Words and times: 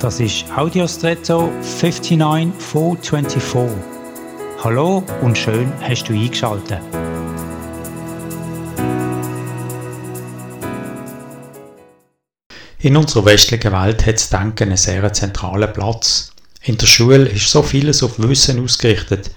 Das 0.00 0.20
ist 0.20 0.44
Audiostretto 0.54 1.50
59424. 1.62 3.82
Hallo 4.62 5.02
und 5.22 5.38
schön 5.38 5.72
hast 5.80 6.04
du 6.04 6.12
eingeschaltet. 6.12 6.82
In 12.78 12.98
unserer 12.98 13.24
westlichen 13.24 13.72
Welt 13.72 14.04
hat 14.04 14.16
das 14.16 14.28
Denken 14.28 14.64
einen 14.64 14.76
sehr 14.76 15.10
zentralen 15.14 15.72
Platz. 15.72 16.30
In 16.62 16.76
der 16.76 16.86
Schule 16.86 17.30
ist 17.30 17.50
so 17.50 17.62
vieles 17.62 18.02
auf 18.02 18.18
Wissen 18.18 18.62
ausgerichtet. 18.62 19.30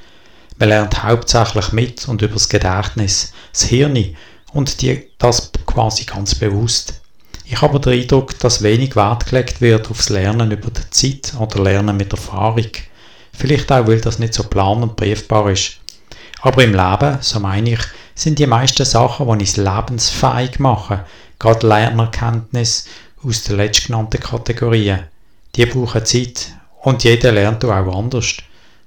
Man 0.57 0.67
lernt 0.67 1.03
hauptsächlich 1.03 1.71
mit 1.71 2.05
und 2.09 2.21
über 2.21 2.33
das 2.33 2.49
Gedächtnis, 2.49 3.31
das 3.53 3.63
Hirn 3.63 4.13
und 4.51 4.81
die, 4.81 5.07
das 5.19 5.53
quasi 5.65 6.03
ganz 6.03 6.35
bewusst. 6.35 6.98
Ich 7.51 7.59
habe 7.63 7.79
den 7.79 7.99
Eindruck, 7.99 8.37
dass 8.37 8.61
wenig 8.61 8.95
Wert 8.95 9.25
gelegt 9.25 9.59
wird 9.59 9.89
aufs 9.89 10.09
Lernen 10.09 10.51
über 10.51 10.69
die 10.69 10.87
Zeit 10.91 11.33
oder 11.39 11.63
Lernen 11.63 11.97
mit 11.97 12.11
Erfahrung. 12.11 12.67
Vielleicht 13.33 13.71
auch, 13.71 13.87
weil 13.87 13.99
das 13.99 14.19
nicht 14.19 14.35
so 14.35 14.43
plan- 14.43 14.83
und 14.83 14.95
briefbar 14.95 15.49
ist. 15.49 15.79
Aber 16.43 16.63
im 16.63 16.75
Leben, 16.75 17.17
so 17.21 17.39
meine 17.39 17.71
ich, 17.71 17.79
sind 18.13 18.37
die 18.37 18.45
meisten 18.45 18.85
Sachen, 18.85 19.25
die 19.25 19.31
uns 19.31 19.57
lebensfähig 19.57 20.59
machen, 20.59 20.99
gerade 21.39 21.67
Lernerkenntnis 21.67 22.85
aus 23.23 23.45
den 23.45 23.57
letztgenannten 23.57 24.19
Kategorien. 24.19 25.05
Die 25.55 25.65
brauchen 25.65 26.05
Zeit 26.05 26.51
und 26.83 27.03
jeder 27.03 27.31
lernt 27.31 27.65
auch 27.65 27.97
anders. 27.97 28.37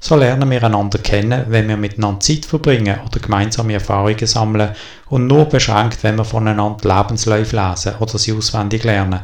So 0.04 0.16
lernen 0.16 0.50
wir 0.50 0.64
einander 0.64 0.98
kennen, 0.98 1.44
wenn 1.46 1.68
wir 1.68 1.76
miteinander 1.76 2.18
Zeit 2.18 2.44
verbringen 2.44 2.98
oder 3.06 3.20
gemeinsame 3.20 3.74
Erfahrungen 3.74 4.26
sammeln 4.26 4.74
und 5.08 5.28
nur 5.28 5.44
beschränkt, 5.44 6.02
wenn 6.02 6.16
wir 6.16 6.24
voneinander 6.24 6.88
Lebensläufe 6.88 7.54
lesen 7.54 7.94
oder 8.00 8.18
sie 8.18 8.32
auswendig 8.32 8.82
lernen. 8.82 9.20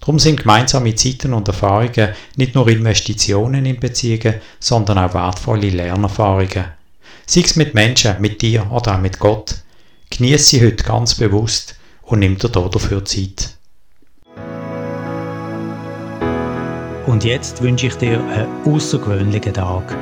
Darum 0.00 0.18
sind 0.18 0.40
gemeinsame 0.40 0.94
Zeiten 0.94 1.32
und 1.32 1.48
Erfahrungen 1.48 2.10
nicht 2.36 2.54
nur 2.54 2.68
Investitionen 2.68 3.64
in 3.64 3.80
Beziehungen, 3.80 4.42
sondern 4.60 4.98
auch 4.98 5.14
wertvolle 5.14 5.70
Lernerfahrungen. 5.70 6.66
Sei 7.24 7.40
es 7.40 7.56
mit 7.56 7.72
Menschen, 7.72 8.20
mit 8.20 8.42
dir 8.42 8.70
oder 8.70 8.96
auch 8.96 9.00
mit 9.00 9.18
Gott. 9.18 9.54
Genieße 10.10 10.44
sie 10.44 10.66
heute 10.66 10.84
ganz 10.84 11.14
bewusst 11.14 11.76
und 12.02 12.18
nimm 12.18 12.36
dir 12.36 12.50
dafür 12.50 13.06
Zeit. 13.06 13.54
Und 17.06 17.22
jetzt 17.22 17.62
wünsche 17.62 17.88
ich 17.88 17.96
dir 17.96 18.18
einen 18.18 18.48
außergewöhnlichen 18.64 19.52
Tag. 19.52 19.96